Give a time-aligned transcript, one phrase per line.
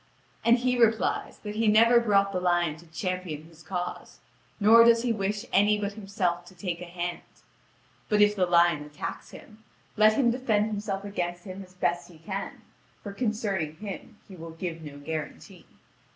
[0.43, 4.17] And he replies that he never brought the lion to champion his cause,
[4.59, 7.19] nor does he wish any but himself to take a hand:
[8.09, 9.63] but if the lion attacks him,
[9.95, 12.63] let him defend himself against him as best he can,
[13.03, 15.67] for concerning him he will give no guarantee.